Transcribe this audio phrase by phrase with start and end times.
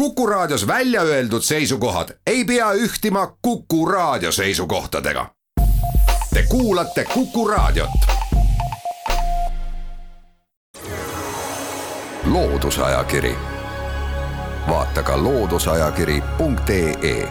[0.00, 5.26] Kuku Raadios välja öeldud seisukohad ei pea ühtima Kuku Raadio seisukohtadega.
[6.34, 7.90] Te kuulate Kuku Raadiot.
[12.24, 13.34] loodusajakiri,
[14.68, 17.28] vaata ka looduseajakiri.ee.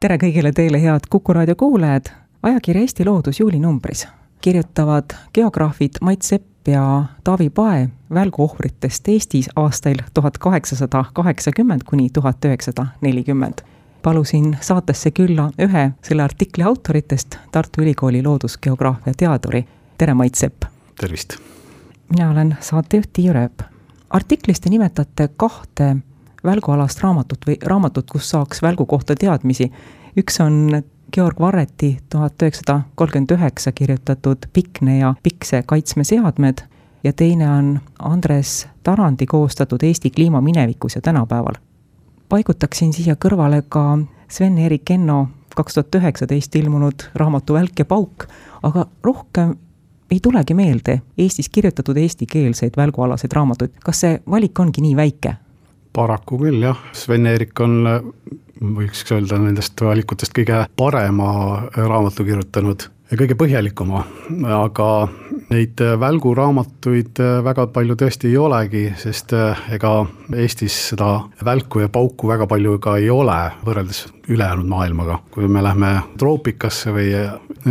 [0.00, 2.04] tere kõigile teile, head Kuku Raadio kuulajad.
[2.42, 4.08] ajakiri Eesti Loodus juulinumbris
[4.40, 5.04] kirjutavad
[5.34, 12.86] geograafid Mait Sepp ja Taavi Pae välguohvritest Eestis aastail tuhat kaheksasada kaheksakümmend kuni tuhat üheksasada
[13.00, 13.54] nelikümmend.
[14.02, 19.64] palusin saatesse külla ühe selle artikli autoritest, Tartu Ülikooli loodusgeograafia teaduri.
[19.98, 20.62] tere, Mait Sepp!
[21.00, 21.36] tervist!
[22.10, 23.62] mina olen saatejuht Tiiu Rööp.
[24.10, 25.96] artiklis te nimetate kahte
[26.44, 29.72] välgualast raamatut või raamatut, kus saaks välgu kohta teadmisi.
[30.16, 30.82] üks on
[31.12, 36.58] Georg Varreti tuhat üheksasada kolmkümmend üheksa kirjutatud Pikne ja Pikse kaitsmeseadmed
[37.04, 41.54] ja teine on Andres Tarandi koostatud Eesti kliima minevikus ja tänapäeval.
[42.28, 48.26] paigutaksin siia kõrvale ka Sven-Erik Enno kaks tuhat üheksateist ilmunud raamatu Välk ja pauk,
[48.62, 49.56] aga rohkem
[50.10, 55.34] ei tulegi meelde Eestis kirjutatud eestikeelseid välgualaseid raamatuid, kas see valik ongi nii väike?
[55.92, 57.88] paraku küll jah, Sven-Erik on
[58.60, 61.30] võiks öelda nendest valikutest kõige parema
[61.76, 64.04] raamatu kirjutanud ja kõige põhjalikuma,
[64.54, 64.88] aga
[65.50, 69.34] neid välguraamatuid väga palju tõesti ei olegi, sest
[69.74, 69.94] ega
[70.36, 71.10] Eestis seda
[71.44, 75.18] välku ja pauku väga palju ka ei ole, võrreldes ülejäänud maailmaga.
[75.30, 77.10] kui me lähme troopikasse või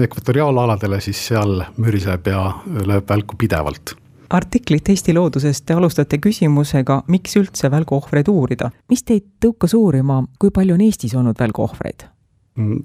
[0.03, 3.95] ekvatoriaalaladele, siis seal müriseb ja lööb välku pidevalt
[4.29, 8.71] artiklit Eesti Loodusest te alustate küsimusega, miks üldse välguohvreid uurida.
[8.89, 12.05] mis teid tõukas uurima, kui palju on Eestis olnud välguohvreid?
[12.59, 12.83] Mm,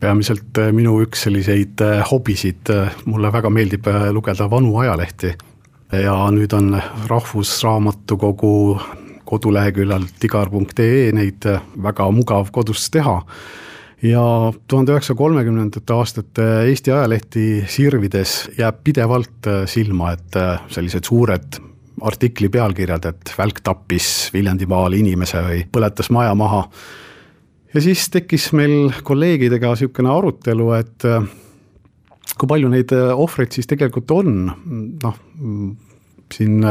[0.00, 5.34] peamiselt äh, minu üks selliseid äh, hobisid, äh, mulle väga meeldib lugeda vanu ajalehti
[5.94, 6.74] ja nüüd on
[7.08, 8.54] Rahvusraamatukogu
[9.24, 11.46] koduleheküljel tigar.ee neid
[11.82, 13.20] väga mugav kodus teha
[14.04, 14.24] ja
[14.68, 21.60] tuhande üheksasaja kolmekümnendate aastate Eesti ajalehti sirvides jääb pidevalt äh, silma, et äh, sellised suured
[22.04, 26.66] artikli pealkirjad, et välk tappis Viljandimaal inimese või põletas maja maha.
[27.74, 31.24] ja siis tekkis meil kolleegidega niisugune arutelu, et äh,
[32.36, 34.36] kui palju neid ohvreid siis tegelikult on,
[35.02, 35.18] noh,
[36.34, 36.64] siin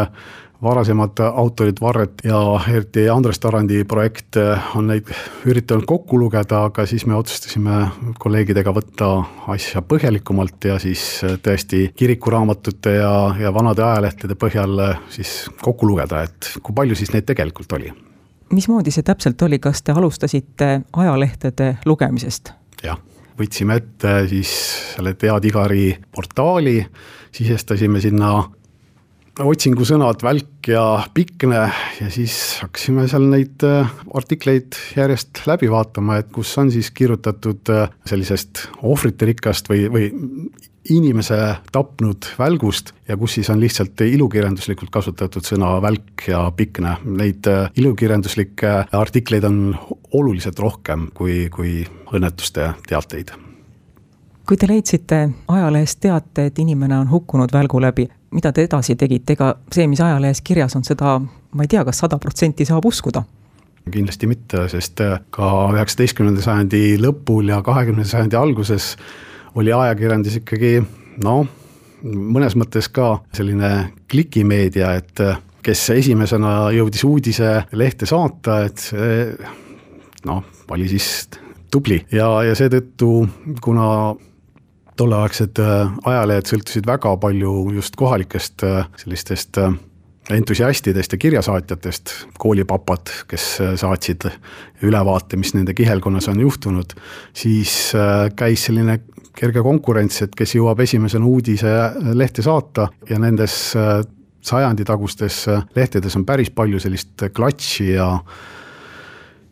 [0.64, 4.38] varasemad autorid, Varret ja eriti Andres Tarandi projekt
[4.76, 5.10] on neid
[5.50, 7.80] üritanud kokku lugeda, aga siis me otsustasime
[8.20, 9.10] kolleegidega võtta
[9.54, 11.04] asja põhjalikumalt ja siis
[11.44, 14.82] tõesti kirikuraamatute ja, ja vanade ajalehtede põhjal
[15.14, 17.92] siis kokku lugeda, et kui palju siis neid tegelikult oli.
[18.54, 22.54] mismoodi see täpselt oli, kas te alustasite ajalehtede lugemisest?
[22.84, 23.00] jah,
[23.40, 24.52] võtsime ette siis
[24.96, 26.80] selle Tea Tigari portaali,
[27.32, 28.36] sisestasime sinna
[29.42, 30.84] otsingusõnad välk ja
[31.14, 31.62] pikne
[32.00, 37.72] ja siis hakkasime seal neid äh, artikleid järjest läbi vaatama, et kus on siis kirjutatud
[37.74, 40.12] äh, sellisest ohvriterikkast või, või
[40.94, 41.40] inimese
[41.74, 46.98] tapnud välgust ja kus siis on lihtsalt ilukirjanduslikult kasutatud sõna välk ja pikne.
[47.06, 49.64] Neid äh, ilukirjanduslikke artikleid on
[50.14, 51.82] oluliselt rohkem kui, kui
[52.14, 53.34] õnnetuste teateid
[54.44, 55.18] kui te leidsite
[55.48, 60.02] ajalehest teate, et inimene on hukkunud välgu läbi, mida te edasi tegite, ega see, mis
[60.02, 63.24] ajalehes kirjas on, seda ma ei tea kas, kas sada protsenti saab uskuda?
[63.92, 68.94] kindlasti mitte, sest äh, ka üheksateistkümnenda sajandi lõpul ja kahekümnenda sajandi alguses
[69.60, 70.78] oli ajakirjandus ikkagi
[71.24, 71.44] noh,
[72.04, 73.74] mõnes mõttes ka selline
[74.12, 79.18] klikimeedia, et äh, kes esimesena jõudis uudise lehte saata, et see
[80.28, 81.28] noh, oli siis
[81.72, 83.12] tubli ja, ja seetõttu,
[83.64, 83.88] kuna
[85.00, 89.74] tolleaegsed äh, ajalehed sõltusid väga palju just kohalikest äh, sellistest äh,
[90.32, 94.24] entusiastidest ja kirjasaatjatest, koolipapad, kes saatsid
[94.88, 96.94] ülevaate, mis nende kihelkonnas on juhtunud,
[97.36, 97.74] siis
[98.40, 99.02] käis selline
[99.36, 101.74] kerge konkurents, et kes jõuab esimesena uudise
[102.16, 103.58] lehte saata ja nendes
[104.48, 105.42] sajanditagustes
[105.76, 108.08] lehtedes on päris palju sellist klatši ja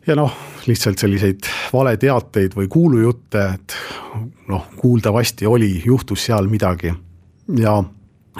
[0.06, 0.32] ja noh,
[0.66, 3.76] lihtsalt selliseid valeteateid või kuulujutte, et
[4.48, 6.92] noh, kuuldavasti oli, juhtus seal midagi
[7.58, 7.82] ja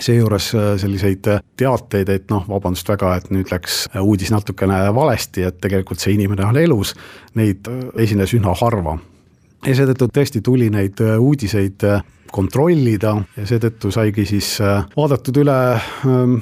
[0.00, 1.26] seejuures äh, selliseid
[1.56, 6.46] teateid, et noh, vabandust väga, et nüüd läks uudis natukene valesti, et tegelikult see inimene
[6.48, 6.94] on elus,
[7.38, 8.98] neid äh, esines üsna harva.
[9.66, 11.84] ja seetõttu tõesti tuli neid äh, uudiseid
[12.32, 14.56] kontrollida ja seetõttu saigi siis
[14.96, 15.58] vaadatud üle
[16.08, 16.40] ähm,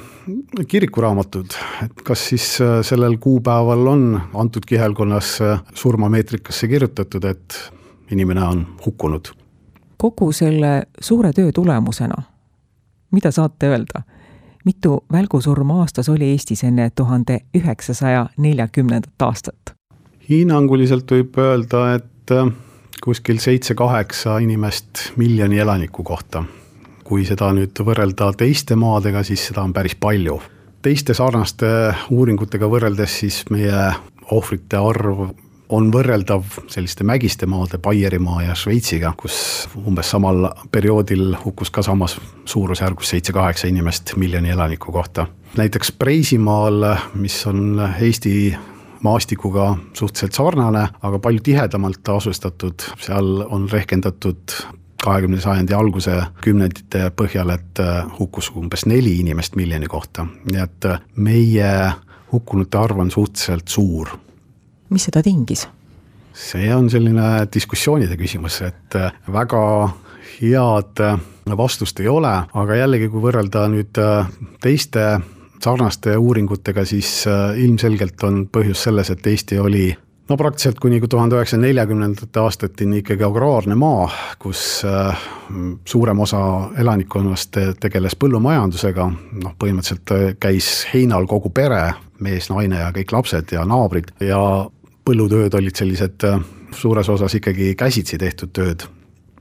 [0.67, 1.53] kirikuraamatud,
[1.83, 7.71] et kas siis äh, sellel kuupäeval on antud kihelkonnas äh, surmameetrikasse kirjutatud, et
[8.11, 9.33] inimene on hukkunud?
[10.01, 12.23] kogu selle suure töö tulemusena,
[13.11, 14.01] mida saate öelda,
[14.65, 19.75] mitu välgusurma aastas oli Eestis enne tuhande üheksasaja neljakümnendat aastat?
[20.29, 22.53] hinnanguliselt võib öelda, et äh,
[23.01, 26.43] kuskil seitse-kaheksa inimest miljoni elaniku kohta.
[27.03, 30.41] kui seda nüüd võrrelda teiste maadega, siis seda on päris palju.
[30.81, 33.93] teiste sarnaste uuringutega võrreldes siis meie
[34.31, 35.31] ohvrite arv
[35.71, 42.17] on võrreldav selliste mägiste maade, Baierimaa ja Šveitsiga, kus umbes samal perioodil hukkus ka samas
[42.45, 45.27] suurusjärgus seitse-kaheksa inimest miljoni elaniku kohta.
[45.57, 48.57] näiteks Preisimaal, mis on Eesti
[49.01, 54.55] maastikuga suhteliselt sarnane, aga palju tihedamalt asustatud, seal on rehkendatud
[55.01, 57.81] kahekümne sajandi alguse kümnendite põhjal, et
[58.19, 61.71] hukkus umbes neli inimest miljoni kohta, nii et meie
[62.31, 64.13] hukkunute arv on suhteliselt suur.
[64.89, 65.67] Mis seda tingis?
[66.33, 69.63] see on selline diskussioonide küsimus, et äh, väga
[70.37, 71.19] head äh,
[71.57, 74.29] vastust ei ole, aga jällegi, kui võrrelda nüüd äh,
[74.63, 75.19] teiste
[75.63, 77.25] sarnaste uuringutega, siis
[77.57, 79.85] ilmselgelt on põhjus selles, et Eesti oli
[80.29, 84.07] no praktiliselt kuni tuhande üheksasaja neljakümnendate aastateni ikkagi agraarne maa,
[84.39, 84.81] kus
[85.85, 86.41] suurem osa
[86.81, 89.07] elanikkonnast tegeles põllumajandusega,
[89.43, 94.39] noh põhimõtteliselt käis heinal kogu pere, mees, naine ja kõik lapsed ja naabrid ja
[95.07, 96.41] põllutööd olid sellised äh,
[96.75, 98.85] suures osas ikkagi käsitsi tehtud tööd.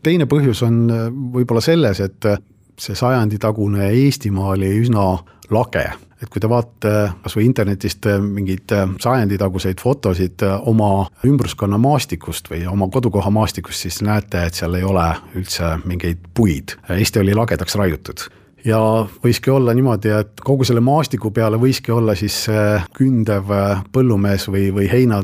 [0.02, 2.40] teine põhjus on äh, võib-olla selles, et äh,
[2.81, 5.05] see sajanditagune Eestimaa oli üsna
[5.50, 5.85] lage,
[6.20, 12.91] et kui te vaatate kas või internetist mingeid sajanditaguseid fotosid oma ümbruskonna maastikust või oma
[12.93, 15.06] kodukoha maastikust, siis näete, et seal ei ole
[15.38, 18.29] üldse mingeid puid, Eesti oli lagedaks raiutud.
[18.64, 18.79] Ja
[19.25, 22.43] võiski olla niimoodi, et kogu selle maastiku peale võiski olla siis
[22.97, 23.49] kündev
[23.93, 25.23] põllumees või, või heina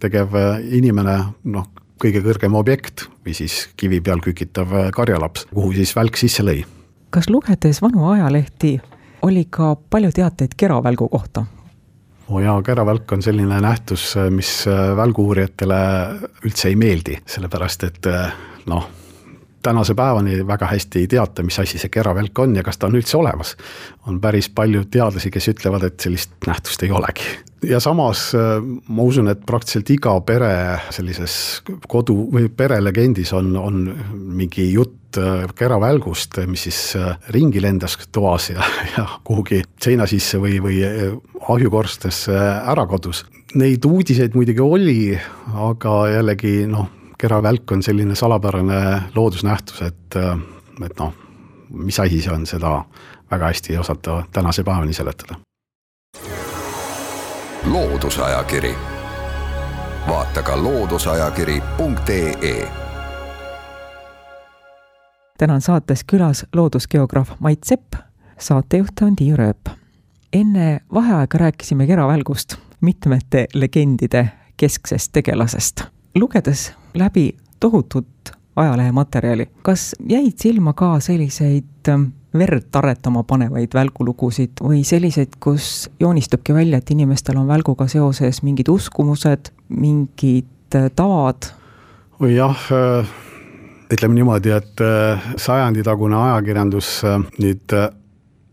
[0.00, 0.32] tegev
[0.72, 1.18] inimene,
[1.52, 1.68] noh,
[2.00, 6.62] kõige kõrgem objekt või siis kivi peal kükitav karjalaps, kuhu siis välk sisse lõi.
[7.10, 8.78] kas lugedes vanu ajalehti
[9.22, 11.44] oli ka palju teateid keravälgu kohta?
[12.28, 14.64] oo jaa, käravälk on selline nähtus, mis
[14.96, 15.78] välgu-uurijatele
[16.44, 18.08] üldse ei meeldi, sellepärast et
[18.68, 18.88] noh
[19.62, 22.96] tänase päevani väga hästi ei teata, mis asi see keravälk on ja kas ta on
[22.98, 23.56] üldse olemas.
[24.06, 27.26] on päris palju teadlasi, kes ütlevad, et sellist nähtust ei olegi.
[27.62, 33.82] ja samas äh, ma usun, et praktiliselt iga pere sellises kodu või perelegendis on, on
[34.14, 34.97] mingi jutt äh,
[35.54, 38.62] keravälgust, mis siis äh, ringi lendas toas ja,
[38.96, 40.82] ja kuhugi seina sisse või, või
[41.48, 42.36] ahjukorstesse
[42.68, 43.24] ära kadus.
[43.56, 45.00] Neid uudiseid muidugi oli,
[45.56, 50.16] aga jällegi noh keravälk on selline salapärane loodusnähtus, et,
[50.84, 51.14] et noh,
[51.70, 52.84] mis asi see on, seda
[53.30, 55.34] väga hästi ei osata tänase päevani seletada.
[57.64, 58.74] loodusajakiri,
[60.08, 62.87] vaata ka looduseajakiri.ee.
[65.38, 67.94] täna on saates külas loodusgeograaf Mait Sepp,
[68.38, 69.70] saatejuht on Tiiu Rööp.
[70.32, 75.82] enne vaheaega rääkisime keravälgust, mitmete legendide kesksest tegelasest.
[76.14, 79.48] lugedes läbi tohutut ajalehematerjali.
[79.62, 82.02] kas jäid silma ka selliseid ähm,
[82.38, 88.68] verd taretama panevaid välgulugusid või selliseid, kus joonistubki välja, et inimestel on välguga seoses mingid
[88.68, 91.52] uskumused, mingid äh, tavad?
[92.20, 93.06] või jah, äh,
[93.92, 97.02] ütleme niimoodi, et äh, sajanditagune ajakirjandus
[97.38, 97.78] nüüd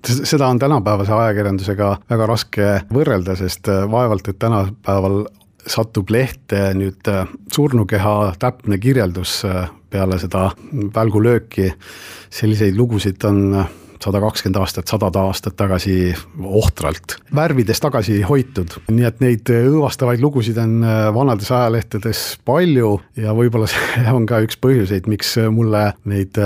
[0.06, 5.24] seda on tänapäevase ajakirjandusega väga raske võrrelda, sest vaevalt, et tänapäeval
[5.68, 10.50] satub lehte nüüd äh, surnukeha täpne kirjeldus äh, peale seda
[10.96, 11.72] välgulööki,
[12.34, 13.74] selliseid lugusid on äh,
[14.04, 18.78] sada kakskümmend aastat, sadad aastat tagasi ohtralt värvides tagasi hoitud.
[18.92, 20.80] nii et neid õõvastavaid lugusid on
[21.16, 26.40] vanades ajalehtedes palju ja võib-olla see on ka üks põhjuseid, miks mulle neid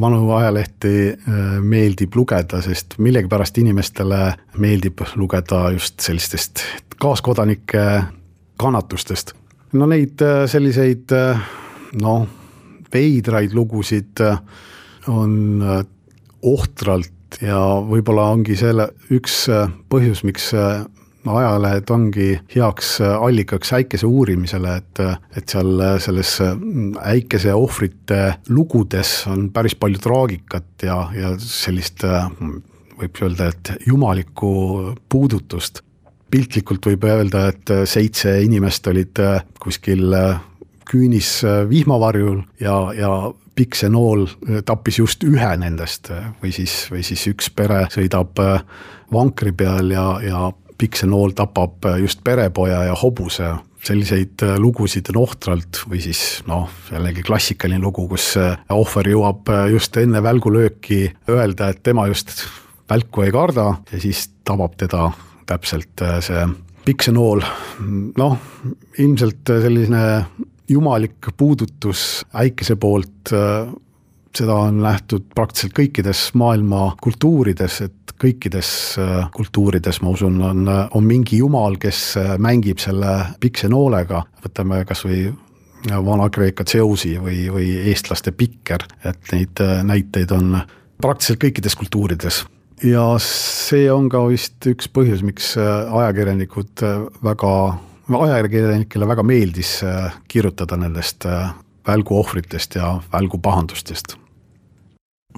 [0.00, 1.12] vanu ajalehti
[1.60, 4.22] meeldib lugeda, sest millegipärast inimestele
[4.62, 6.64] meeldib lugeda just sellistest
[7.02, 7.84] kaaskodanike
[8.62, 9.32] kannatustest.
[9.72, 11.40] no neid äh, selliseid äh,
[12.02, 12.26] noh,
[12.92, 14.38] veidraid lugusid äh,
[15.08, 15.64] on
[16.42, 17.58] ohtralt ja
[17.88, 19.46] võib-olla ongi selle üks
[19.88, 25.00] põhjus, miks ajalehed ongi heaks allikaks äikese uurimisele, et,
[25.38, 26.34] et seal selles
[27.06, 28.20] äikese ohvrite
[28.50, 32.04] lugudes on päris palju traagikat ja, ja sellist
[33.02, 34.52] võib öelda, et jumalikku
[35.10, 35.82] puudutust.
[36.32, 40.40] Piltlikult võib öelda, et äh, seitse inimest olid äh, kuskil äh,
[40.90, 43.12] küünis vihmavarjul ja, ja
[43.54, 44.26] pikk see nool
[44.64, 46.10] tappis just ühe nendest
[46.42, 48.40] või siis, või siis üks pere sõidab
[49.12, 50.46] vankri peal ja, ja
[50.78, 53.52] pikk see nool tapab just perepoja ja hobuse.
[53.82, 58.36] Selliseid lugusid on ohtralt või siis noh, jällegi klassikaline lugu, kus
[58.70, 62.44] ohver jõuab just enne välgulööki öelda, et tema just
[62.90, 65.10] välku ei karda ja siis tabab teda
[65.50, 66.46] täpselt see
[66.86, 67.42] piksenool,
[68.18, 68.38] noh,
[68.98, 70.02] ilmselt selline
[70.72, 73.32] jumalik puudutus äikese poolt,
[74.36, 78.70] seda on nähtud praktiliselt kõikides maailma kultuurides, et kõikides
[79.34, 85.26] kultuurides, ma usun, on, on mingi jumal, kes mängib selle piksenoolega, võtame kas või
[85.90, 90.60] Vana-Kreeka Zeusi või, või eestlaste Pikker, et neid näiteid on
[91.02, 92.44] praktiliselt kõikides kultuurides.
[92.86, 96.82] Ja see on ka vist üks põhjus, miks ajakirjanikud
[97.22, 97.52] väga
[98.18, 101.54] ajakirjanikele väga meeldis äh, kirjutada nendest äh,
[101.86, 104.16] välguohvritest ja välgupahandustest.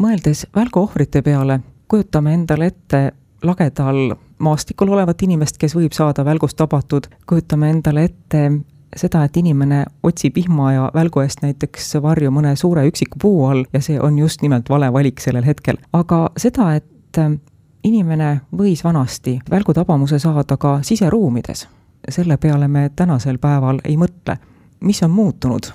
[0.01, 3.13] mõeldes välguohvrite peale, kujutame endale ette
[3.43, 8.51] lagedal maastikul olevat inimest, kes võib saada välgust tabatud, kujutame endale ette
[8.97, 13.65] seda, et inimene otsib vihma ja välgu eest näiteks varju mõne suure üksiku puu all
[13.73, 15.79] ja see on just nimelt vale valik sellel hetkel.
[15.93, 17.39] aga seda, et äh,
[17.85, 21.67] inimene võis vanasti välgutabamuse saada ka siseruumides
[22.09, 24.37] selle peale me tänasel päeval ei mõtle.
[24.81, 25.73] mis on muutunud?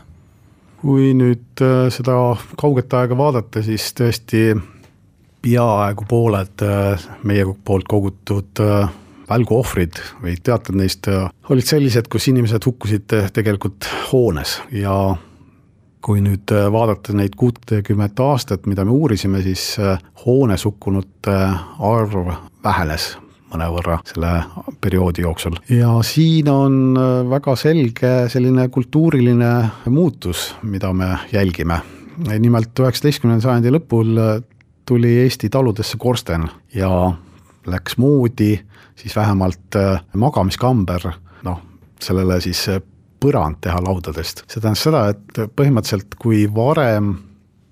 [0.82, 2.16] kui nüüd äh, seda
[2.60, 4.54] kauget aega vaadata, siis tõesti
[5.44, 8.92] peaaegu pooled äh, meie poolt kogutud äh,
[9.30, 14.96] välguohvrid või teated neist olid sellised, kus inimesed hukkusid tegelikult hoones ja
[16.02, 19.76] kui nüüd vaadata neid kuutekümmet aastat, mida me uurisime, siis
[20.24, 21.36] hoones hukkunute
[21.78, 22.32] arv
[22.64, 23.12] vähenes
[23.54, 24.32] mõnevõrra selle
[24.82, 25.58] perioodi jooksul.
[25.70, 29.54] ja siin on äh, väga selge selline kultuuriline
[29.90, 31.82] muutus, mida me jälgime.
[32.40, 34.44] nimelt üheksateistkümnenda sajandi lõpul äh,
[34.86, 37.12] tuli Eesti taludesse korsten ja
[37.68, 38.60] läks moodi
[38.96, 41.12] siis vähemalt äh, magamiskamber,
[41.44, 41.60] noh,
[42.02, 42.68] sellele siis
[43.20, 44.44] põrand teha laudadest.
[44.48, 47.18] see tähendas seda, et põhimõtteliselt kui varem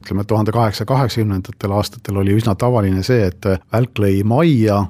[0.03, 4.85] ütleme, tuhande kaheksasaja kaheksakümnendatel aastatel oli üsna tavaline see, et välk lõi majja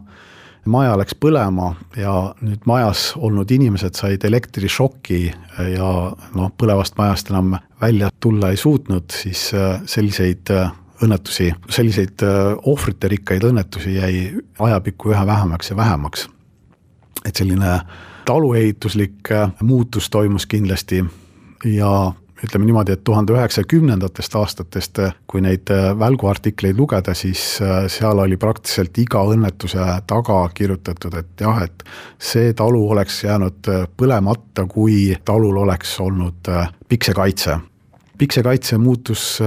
[0.71, 5.21] maja läks põlema ja nüüd majas olnud inimesed said elektrišoki
[5.73, 5.91] ja
[6.35, 10.71] noh, põlevast majast enam välja tulla ei suutnud, siis äh, selliseid äh,
[11.03, 14.21] õnnetusi, selliseid äh, ohvriterikkad õnnetusi jäi
[14.59, 16.29] ajapikku üha vähemaks ja vähemaks.
[17.25, 17.79] et selline
[18.25, 19.29] taluehituslik
[19.61, 21.03] muutus toimus kindlasti
[21.65, 27.87] ja ütleme niimoodi, et tuhande üheksasaja kümnendatest aastatest, kui neid äh, välguartikleid lugeda, siis äh,
[27.91, 31.83] seal oli praktiliselt iga õnnetuse taga kirjutatud, et jah, et
[32.19, 36.51] see talu oleks jäänud äh, põlemata, kui talul oleks olnud
[36.89, 37.57] piksekaitse.
[38.17, 39.39] piksekaitse muutus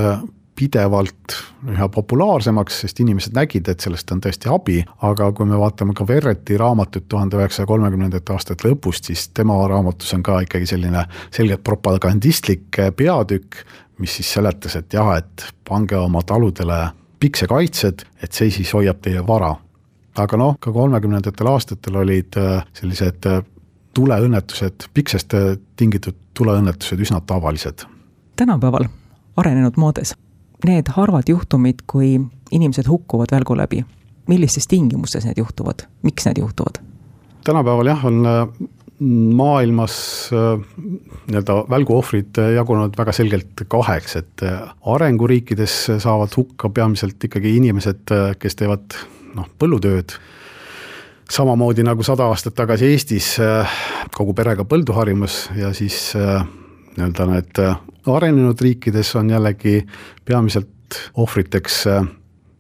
[0.60, 1.36] pidevalt
[1.72, 6.04] üha populaarsemaks, sest inimesed nägid, et sellest on tõesti abi, aga kui me vaatame ka
[6.08, 11.64] Verreti raamatut tuhande üheksasaja kolmekümnendate aastate lõpust, siis tema raamatus on ka ikkagi selline selgelt
[11.64, 13.64] propagandistlik peatükk,
[14.00, 16.80] mis siis seletas, et jah, et pange oma taludele
[17.20, 19.54] piksekaitsed, et see siis hoiab teie vara.
[20.20, 23.44] aga noh, ka kolmekümnendatel aastatel olid äh, sellised äh,
[23.96, 27.86] tuleõnnetused, piksest äh, tingitud tuleõnnetused üsna tavalised.
[28.36, 28.88] tänapäeval
[29.36, 30.04] arenenud moodi
[30.68, 32.18] need harvad juhtumid, kui
[32.50, 33.84] inimesed hukkuvad välgu läbi,
[34.28, 36.82] millistes tingimustes need juhtuvad, miks need juhtuvad?
[37.44, 38.48] tänapäeval jah, on äh,
[39.34, 39.94] maailmas
[40.32, 40.60] äh,
[41.30, 48.60] nii-öelda välguohvrid jagunenud väga selgelt kaheks, et äh, arenguriikides saavad hukka peamiselt ikkagi inimesed, kes
[48.60, 48.98] teevad
[49.34, 50.16] noh, põllutööd,
[51.30, 53.36] samamoodi nagu sada aastat tagasi Eestis
[54.16, 56.10] kogu perega põldu harimas ja siis
[56.96, 57.64] nii-öelda need
[58.06, 59.86] arenenud riikides on jällegi
[60.24, 60.68] peamiselt
[61.14, 62.04] ohvriteks äh,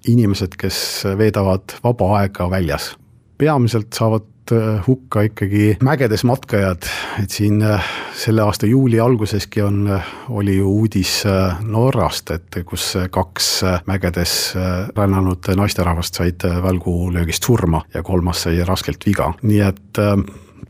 [0.08, 2.96] inimesed, kes veedavad vaba aega väljas.
[3.38, 6.84] peamiselt saavad äh, hukka ikkagi mägedes matkajad,
[7.22, 7.84] et siin äh,
[8.14, 11.24] selle aasta juuli alguseski on, oli ju uudis
[11.60, 13.48] Norrast, et kus kaks
[13.86, 14.54] mägedes
[14.96, 20.04] rännanud naisterahvast said välgulöögist surma ja kolmas sai raskelt viga, nii et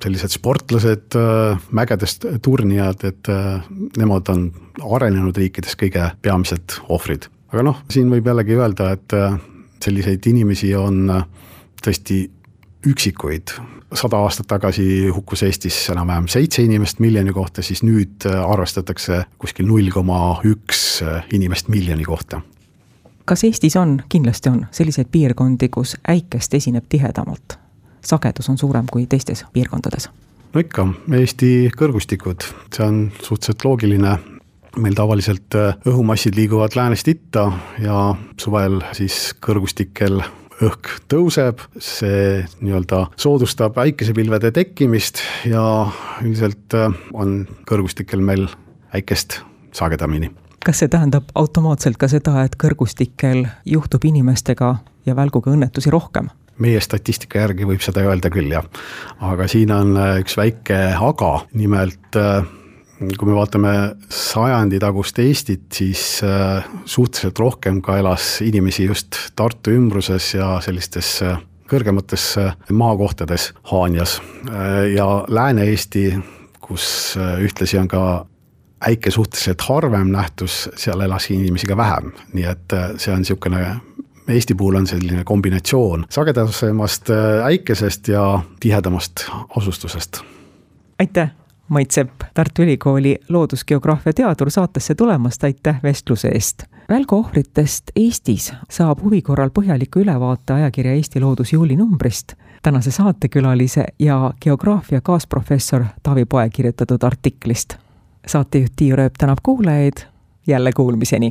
[0.03, 3.63] sellised sportlased, äh, mägedest turnijad, et äh,
[3.99, 4.51] nemad on
[4.97, 7.29] arenenud riikides kõige peamised ohvrid.
[7.53, 9.39] aga noh, siin võib jällegi öelda, et äh,
[9.83, 11.09] selliseid inimesi on
[11.85, 12.23] tõesti
[12.87, 13.53] üksikuid,
[13.95, 19.91] sada aastat tagasi hukkus Eestis enam-vähem seitse inimest miljoni kohta, siis nüüd arvestatakse kuskil null
[19.93, 22.41] koma üks inimest miljoni kohta.
[23.25, 27.60] kas Eestis on, kindlasti on, selliseid piirkondi, kus äikest esineb tihedamalt?
[28.05, 30.11] Sagedus on suurem kui teistes piirkondades?
[30.55, 30.87] no ikka,
[31.21, 34.17] Eesti kõrgustikud, see on suhteliselt loogiline,
[34.81, 37.51] meil tavaliselt äh, õhumassid liiguvad läänest itta
[37.83, 40.23] ja suvel siis kõrgustikel
[40.61, 45.63] õhk tõuseb, see nii-öelda soodustab äikesepilvede tekkimist ja
[46.23, 48.49] üldiselt äh, on kõrgustikel meil
[48.95, 49.41] äikest
[49.77, 50.31] sagedamini.
[50.65, 54.75] kas see tähendab automaatselt ka seda, et kõrgustikel juhtub inimestega
[55.07, 56.29] ja välguga õnnetusi rohkem
[56.61, 58.67] meie statistika järgi võib seda öelda küll, jah.
[59.21, 62.21] aga siin on üks väike aga, nimelt
[63.01, 63.75] kui me vaatame
[64.13, 71.15] sajandi tagust Eestit, siis suhteliselt rohkem ka elas inimesi just Tartu ümbruses ja sellistes
[71.71, 72.35] kõrgemates
[72.75, 74.19] maakohtades Haanjas.
[74.95, 76.05] Ja Lääne-Eesti,
[76.61, 78.03] kus ühtlasi on ka
[78.89, 83.65] äike suhteliselt harvem nähtus, seal elas inimesi ka vähem, nii et see on niisugune
[84.31, 87.11] Eesti puhul on selline kombinatsioon sagedasemast
[87.45, 90.21] äikesest ja tihedamast asustusest.
[90.99, 91.31] aitäh,
[91.69, 99.23] Mait Sepp, Tartu Ülikooli loodusgeograafia teadur saatesse tulemast, aitäh vestluse eest välguohvritest Eestis saab huvi
[99.23, 107.03] korral põhjaliku ülevaate ajakirja Eesti Loodus juulinumbrist, tänase saatekülalise ja geograafia kaasprofessor Taavi Poe kirjutatud
[107.03, 107.77] artiklist.
[108.27, 110.03] saatejuht Tiiu Rööp tänab kuulajaid,
[110.47, 111.31] jälle kuulmiseni!